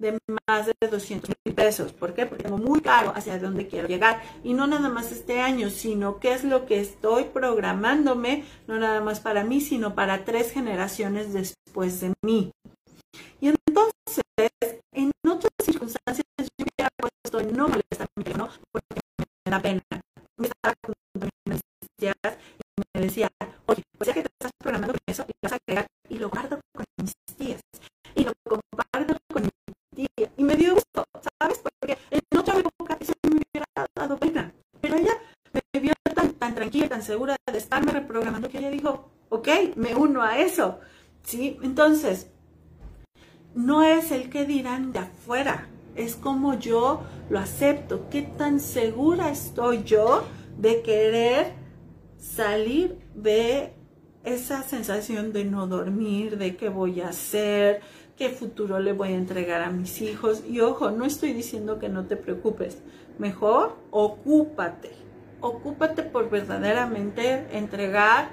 [0.00, 1.92] de más de 200 mil pesos.
[1.92, 2.26] ¿Por qué?
[2.26, 4.20] Porque tengo muy claro hacia dónde quiero llegar.
[4.42, 9.00] Y no nada más este año, sino qué es lo que estoy programándome, no nada
[9.00, 12.50] más para mí, sino para tres generaciones después de mí.
[13.40, 19.60] Y entonces, en otras circunstancias, yo hubiera puesto no molestar mi no, porque me da
[19.60, 19.82] pena.
[20.36, 20.74] Me estaba
[22.80, 23.28] y me decía,
[23.66, 26.30] oye, pues ya que te estás programando con eso, y vas a crear, y lo
[26.30, 27.60] guardo con mis tías,
[28.14, 29.50] y lo comparto con mi
[29.94, 31.04] tía, y me dio gusto,
[31.38, 31.58] ¿sabes?
[31.58, 35.12] Porque en otra época eso me hubiera dado pena, pero ella
[35.52, 39.94] me vio tan, tan tranquila, tan segura de estarme reprogramando, que ella dijo, ok, me
[39.94, 40.80] uno a eso,
[41.22, 41.58] ¿sí?
[41.62, 42.30] Entonces,
[43.54, 49.30] no es el que dirán de afuera, es como yo lo acepto, qué tan segura
[49.30, 50.24] estoy yo
[50.58, 51.52] de querer
[52.18, 53.72] salir de
[54.24, 57.80] esa sensación de no dormir, de qué voy a hacer,
[58.16, 60.42] qué futuro le voy a entregar a mis hijos.
[60.48, 62.78] Y ojo, no estoy diciendo que no te preocupes,
[63.18, 64.90] mejor ocúpate,
[65.40, 68.30] ocúpate por verdaderamente entregar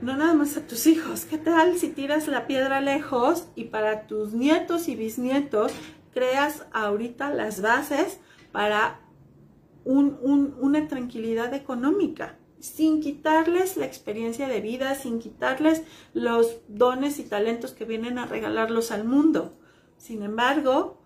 [0.00, 4.06] no nada más a tus hijos, ¿qué tal si tiras la piedra lejos y para
[4.06, 5.72] tus nietos y bisnietos
[6.12, 8.20] creas ahorita las bases
[8.52, 9.00] para
[9.84, 12.36] una tranquilidad económica?
[12.60, 15.82] sin quitarles la experiencia de vida, sin quitarles
[16.12, 19.56] los dones y talentos que vienen a regalarlos al mundo.
[19.96, 21.00] Sin embargo,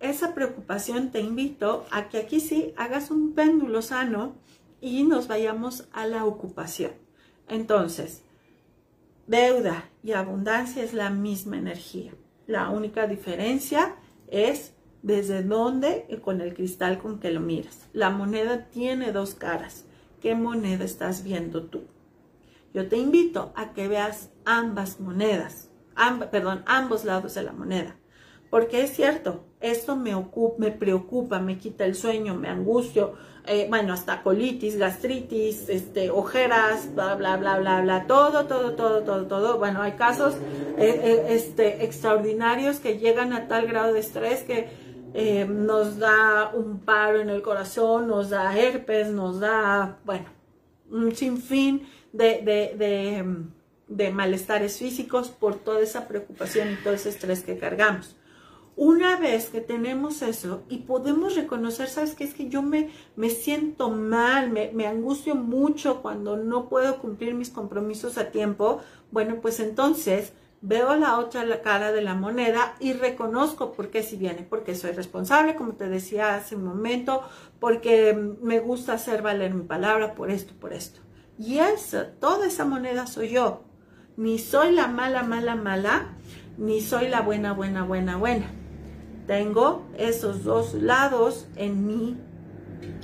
[0.00, 4.34] esa preocupación te invito a que aquí sí hagas un péndulo sano
[4.80, 6.92] y nos vayamos a la ocupación.
[7.48, 8.22] Entonces,
[9.28, 12.12] deuda y abundancia es la misma energía.
[12.46, 13.94] La única diferencia
[14.26, 17.86] es desde dónde con el cristal con que lo miras.
[17.92, 19.84] La moneda tiene dos caras
[20.20, 21.84] qué moneda estás viendo tú.
[22.74, 25.70] Yo te invito a que veas ambas monedas,
[26.30, 27.96] perdón, ambos lados de la moneda,
[28.50, 33.14] Porque es cierto, esto me, ocupa, me preocupa, me quita el sueño, me angustio,
[33.46, 39.02] eh, bueno, hasta colitis, gastritis, este, ojeras, bla, bla, bla, bla, bla, todo, todo, todo,
[39.02, 39.58] todo, todo.
[39.58, 40.34] Bueno, hay casos
[40.76, 44.88] eh, eh, este, extraordinarios que llegan a tal grado de estrés que
[45.48, 50.26] nos da un paro en el corazón, nos da herpes, nos da, bueno,
[50.90, 53.24] un sinfín de, de, de,
[53.88, 58.17] de malestares físicos por toda esa preocupación y todo ese estrés que cargamos.
[58.80, 62.22] Una vez que tenemos eso y podemos reconocer, ¿sabes qué?
[62.22, 67.50] Es que yo me, me siento mal, me, angustio mucho cuando no puedo cumplir mis
[67.50, 68.80] compromisos a tiempo.
[69.10, 74.14] Bueno, pues entonces veo la otra cara de la moneda y reconozco por qué si
[74.14, 77.24] viene, porque soy responsable, como te decía hace un momento,
[77.58, 81.00] porque me gusta hacer valer mi palabra por esto, por esto.
[81.36, 83.64] Y eso, toda esa moneda soy yo.
[84.16, 86.14] Ni soy la mala, mala, mala,
[86.58, 88.57] ni soy la buena, buena, buena, buena.
[89.28, 92.16] Tengo esos dos lados en mí,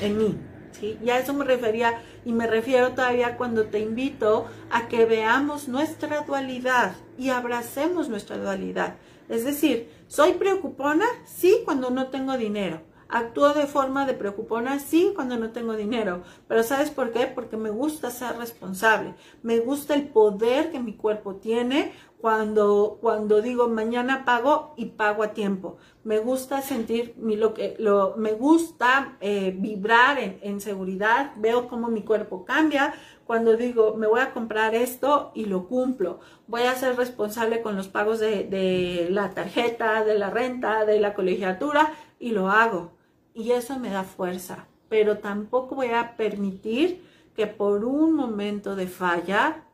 [0.01, 0.39] en mí.
[0.73, 0.99] ¿sí?
[1.05, 5.69] Y a eso me refería y me refiero todavía cuando te invito a que veamos
[5.69, 8.95] nuestra dualidad y abracemos nuestra dualidad.
[9.29, 11.05] Es decir, ¿soy preocupona?
[11.27, 12.81] Sí, cuando no tengo dinero.
[13.15, 16.25] Actúo de forma de preocupona, sí, cuando no tengo dinero.
[16.49, 17.29] Pero ¿sabes por qué?
[17.29, 19.15] Porque me gusta ser responsable.
[19.41, 25.23] Me gusta el poder que mi cuerpo tiene cuando, cuando digo mañana pago y pago
[25.23, 25.77] a tiempo.
[26.03, 32.03] Me gusta sentir lo que lo, me gusta eh, vibrar en, seguridad, veo cómo mi
[32.03, 32.95] cuerpo cambia.
[33.27, 37.77] Cuando digo me voy a comprar esto y lo cumplo, voy a ser responsable con
[37.77, 42.94] los pagos de, de la tarjeta, de la renta, de la colegiatura y lo hago.
[43.35, 44.67] Y eso me da fuerza.
[44.89, 47.05] Pero tampoco voy a permitir
[47.37, 49.65] que por un momento de falla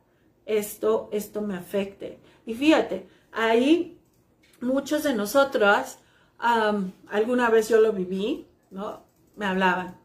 [0.45, 2.19] esto, esto me afecte.
[2.45, 3.99] Y fíjate, ahí
[4.61, 5.99] muchos de nosotros,
[6.39, 9.03] alguna vez yo lo viví, ¿no?
[9.35, 9.97] Me hablaban,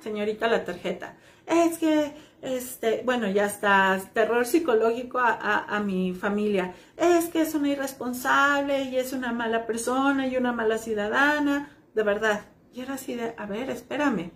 [0.00, 7.28] señorita la tarjeta, es que, este, bueno, ya está, terror psicológico a, mi familia, es
[7.28, 12.42] que es una irresponsable y es una mala persona y una mala ciudadana, de verdad.
[12.74, 14.32] Y era así de, a ver, espérame.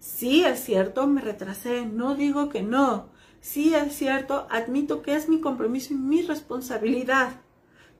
[0.00, 3.10] Sí, es cierto, me retrasé, no digo que no,
[3.40, 7.40] sí es cierto, admito que es mi compromiso y mi responsabilidad.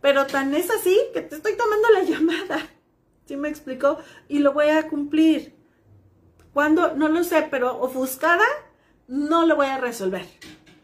[0.00, 2.58] Pero tan es así que te estoy tomando la llamada.
[3.26, 3.98] ¿Sí me explicó?
[4.28, 5.54] Y lo voy a cumplir.
[6.52, 8.46] Cuando, no lo sé, pero ofuscada,
[9.06, 10.26] no lo voy a resolver.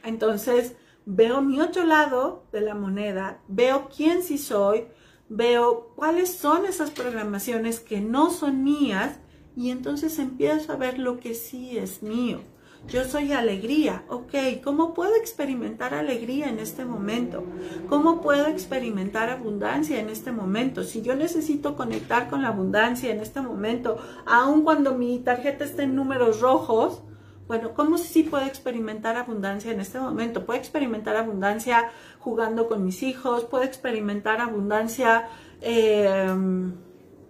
[0.04, 4.86] Entonces, veo mi otro lado de la moneda, veo quién sí soy,
[5.28, 9.16] veo cuáles son esas programaciones que no son mías
[9.56, 12.40] y entonces empiezo a ver lo que sí es mío.
[12.86, 17.42] Yo soy alegría, ok, ¿cómo puedo experimentar alegría en este momento?
[17.88, 20.84] ¿Cómo puedo experimentar abundancia en este momento?
[20.84, 25.84] Si yo necesito conectar con la abundancia en este momento, aun cuando mi tarjeta esté
[25.84, 27.02] en números rojos,
[27.46, 30.46] bueno, ¿cómo sí puedo experimentar abundancia en este momento?
[30.46, 35.28] Puedo experimentar abundancia jugando con mis hijos, puedo experimentar abundancia
[35.60, 36.34] eh,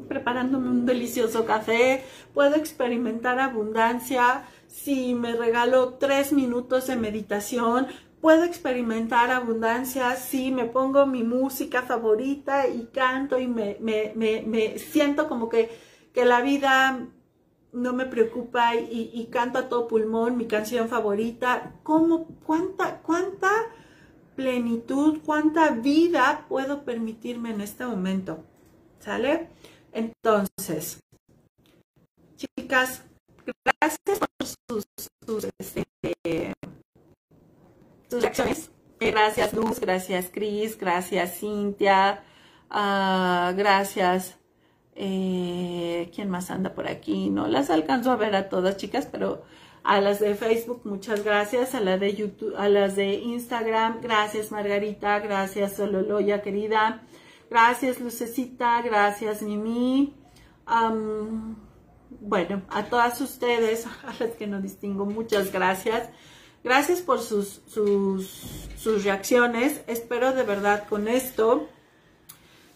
[0.08, 7.86] preparándome un delicioso café, puedo experimentar abundancia si me regalo tres minutos de meditación,
[8.20, 15.28] puedo experimentar abundancia si me pongo mi música favorita y canto y me, me, siento
[15.28, 15.70] como que,
[16.12, 17.06] que, la vida
[17.74, 21.74] no me preocupa y, canto a todo pulmón mi canción favorita.
[21.82, 23.50] ¿Cómo, cuánta, cuánta
[24.36, 28.44] plenitud, cuánta vida puedo permitirme en este momento?
[29.00, 29.50] ¿Sale?
[29.92, 31.00] Entonces,
[32.36, 33.02] chicas,
[33.64, 34.84] gracias por sus,
[35.26, 36.54] sus, este,
[38.10, 38.70] reacciones.
[39.00, 42.24] Gracias Luz, gracias Cris, gracias Cintia,
[42.70, 44.38] uh, gracias.
[44.96, 47.30] Eh, ¿Quién más anda por aquí?
[47.30, 49.42] No las alcanzo a ver a todas, chicas, pero
[49.82, 51.74] a las de Facebook, muchas gracias.
[51.74, 57.02] A las de YouTube, a las de Instagram, gracias Margarita, gracias Sololoya querida.
[57.50, 60.14] Gracias Lucecita, gracias Mimi.
[62.20, 66.08] Bueno, a todas ustedes, a las que no distingo, muchas gracias.
[66.62, 69.82] Gracias por sus, sus, reacciones.
[69.86, 71.68] Espero de verdad con esto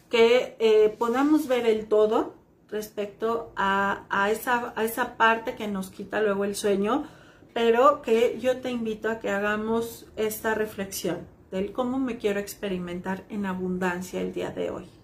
[0.09, 2.35] que eh, podamos ver el todo
[2.69, 7.07] respecto a, esa, a esa parte que nos quita luego el sueño,
[7.55, 13.25] pero que yo te invito a que hagamos esta reflexión del cómo me quiero experimentar
[13.31, 14.99] en abundancia el día de hoy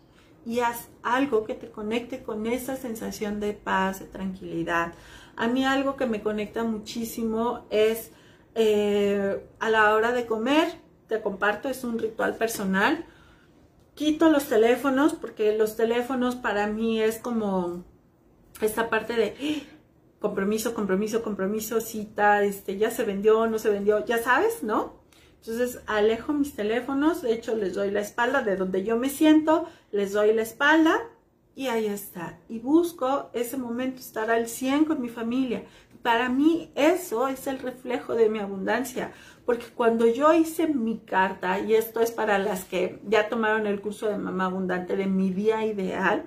[0.47, 4.93] y haz algo que te conecte con esa sensación de paz, de tranquilidad.
[5.37, 8.11] A mí algo que me conecta muchísimo es
[8.55, 10.69] eh, a la hora de comer,
[11.09, 13.07] te comparto, es un ritual personal.
[13.95, 17.85] Quito los teléfonos porque los teléfonos para mí es como
[18.61, 19.75] esta parte de ¡Ah!
[20.21, 25.03] compromiso, compromiso, compromiso, cita, este, ya se vendió, no se vendió, ya sabes, ¿no?
[25.41, 29.69] Entonces alejo mis teléfonos, de hecho les doy la espalda de donde yo me siento,
[29.93, 30.99] les doy la espalda
[31.55, 32.39] y ahí está.
[32.49, 35.65] Y busco ese momento estar al 100 con mi familia.
[36.03, 39.13] Para mí eso es el reflejo de mi abundancia,
[39.45, 43.81] porque cuando yo hice mi carta, y esto es para las que ya tomaron el
[43.81, 46.27] curso de mamá abundante de mi día ideal,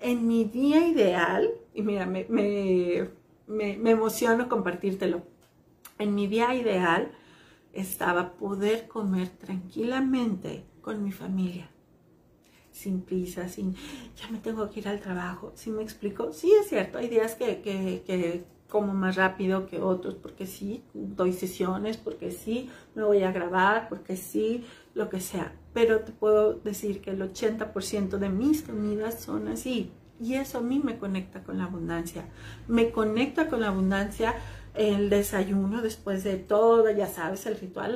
[0.00, 3.08] en mi día ideal, y mira, me, me,
[3.46, 5.22] me, emociono compartírtelo,
[5.98, 7.10] en mi día ideal
[7.72, 11.70] estaba poder comer tranquilamente con mi familia
[12.70, 13.74] sin prisa, sin,
[14.16, 15.52] ya me tengo que ir al trabajo.
[15.56, 16.32] ¿Sí me explico?
[16.32, 20.84] Sí, es cierto, hay días que, que, que, como más rápido que otros, porque sí,
[20.92, 24.64] doy sesiones, porque sí, me voy a grabar, porque sí,
[24.94, 25.52] lo que sea.
[25.72, 29.90] Pero te puedo decir que el 80% de mis comidas son así.
[30.20, 32.24] Y eso a mí me conecta con la abundancia.
[32.66, 34.34] Me conecta con la abundancia
[34.74, 37.94] el desayuno después de todo, ya sabes, el ritual,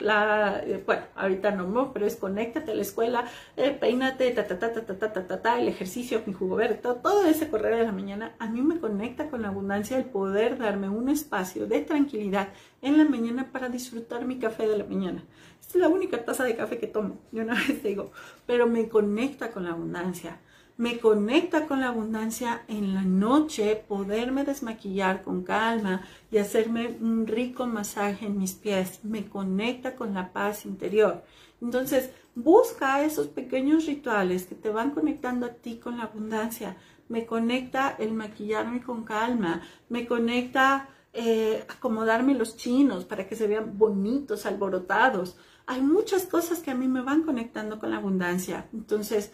[0.00, 3.24] la, eh, bueno, ahorita no, pero es conéctate a la escuela,
[3.56, 6.76] eh, peínate, ta, ta, ta, ta, ta, ta, ta, ta, el ejercicio, mi jugo verde,
[6.76, 10.58] todo, ese correr de la mañana, a mí me conecta con la abundancia el poder
[10.58, 12.48] darme un espacio de tranquilidad
[12.82, 15.24] en la mañana para disfrutar mi café de la mañana.
[15.60, 18.12] Esta es la única taza de café que tomo, yo una vez digo,
[18.46, 20.38] pero me conecta con la abundancia
[20.76, 27.26] me conecta con la abundancia en la noche, poderme desmaquillar con calma y hacerme un
[27.26, 31.22] rico masaje en mis pies, me conecta con la paz interior.
[31.60, 36.76] Entonces, busca esos pequeños rituales que te van conectando a ti con la abundancia.
[37.08, 43.46] Me conecta el maquillarme con calma, me conecta eh, acomodarme los chinos para que se
[43.46, 45.36] vean bonitos, alborotados.
[45.66, 48.68] Hay muchas cosas que a mí me van conectando con la abundancia.
[48.72, 49.30] Entonces,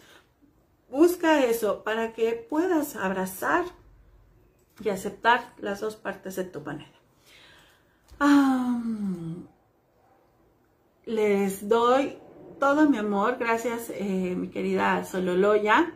[0.91, 3.63] Busca eso para que puedas abrazar
[4.83, 6.91] y aceptar las dos partes de tu manera.
[11.05, 12.17] les doy
[12.59, 15.93] todo mi amor, gracias eh, mi querida Sololoya.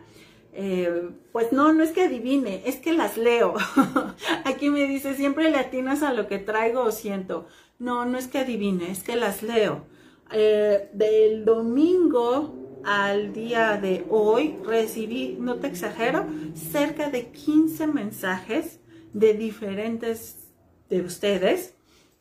[0.54, 3.52] Eh, pues no, no es que adivine, es que las leo.
[4.44, 7.46] Aquí me dice, siempre le atinas a lo que traigo o siento.
[7.78, 9.84] No, no es que adivine, es que las leo.
[10.32, 16.24] Eh, del domingo al día de hoy recibí, no te exagero,
[16.54, 18.78] cerca de 15 mensajes
[19.12, 20.36] de diferentes
[20.88, 21.74] de ustedes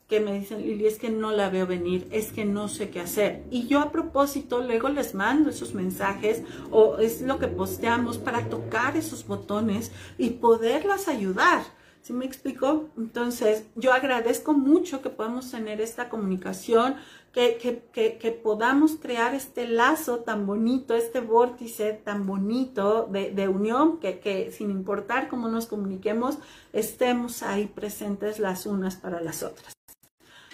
[0.08, 3.00] que me dicen, Lili, es que no la veo venir, es que no sé qué
[3.00, 3.44] hacer.
[3.50, 8.50] Y yo a propósito luego les mando esos mensajes o es lo que posteamos para
[8.50, 11.64] tocar esos botones y poderlas ayudar.
[12.06, 12.92] ¿Sí me explico?
[12.98, 16.98] Entonces, yo agradezco mucho que podamos tener esta comunicación,
[17.34, 24.70] que, podamos crear este lazo tan bonito, este vórtice tan bonito de, unión, que, sin
[24.70, 26.38] importar cómo nos comuniquemos,
[26.74, 29.74] estemos ahí presentes las unas para las otras.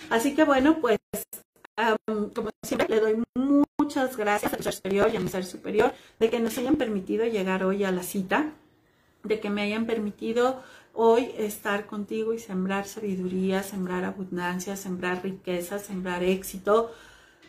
[0.09, 0.99] Así que bueno, pues
[2.33, 3.23] como siempre le doy
[3.77, 7.25] muchas gracias al ser superior y a mi ser superior de que nos hayan permitido
[7.25, 8.53] llegar hoy a la cita,
[9.23, 10.61] de que me hayan permitido
[10.93, 16.91] hoy estar contigo y sembrar sabiduría, sembrar abundancia, sembrar riqueza, sembrar éxito,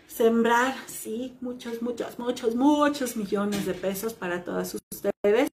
[0.07, 5.51] sembrar, sí, muchos, muchos, muchos, muchos millones de pesos para todas ustedes,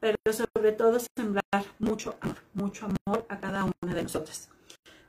[0.00, 4.48] pero sobre todo sembrar mucho amor, mucho amor a cada una de nosotras.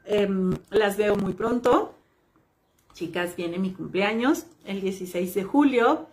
[0.06, 1.94] Em, las veo muy pronto.
[2.94, 6.08] Chicas, viene mi cumpleaños el 16 de julio.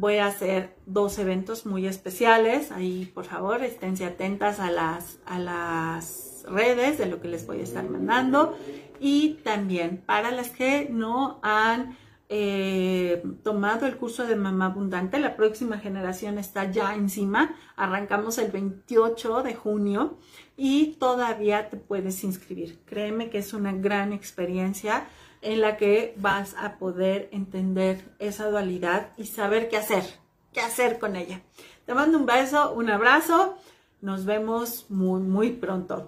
[0.00, 2.72] Voy a hacer dos eventos muy especiales.
[2.72, 7.60] Ahí, por favor, esténse atentas a las, a las redes de lo que les voy
[7.60, 8.56] a estar mandando.
[8.98, 11.98] Y también para las que no han
[12.30, 17.54] eh, tomado el curso de Mamá Abundante, la próxima generación está ya encima.
[17.76, 20.16] Arrancamos el 28 de junio
[20.56, 22.80] y todavía te puedes inscribir.
[22.86, 25.06] Créeme que es una gran experiencia
[25.42, 30.04] en la que vas a poder entender esa dualidad y saber qué hacer,
[30.52, 31.40] qué hacer con ella.
[31.86, 33.56] Te mando un beso, un abrazo.
[34.00, 36.06] Nos vemos muy, muy pronto.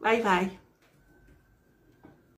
[0.00, 0.65] Bye, bye.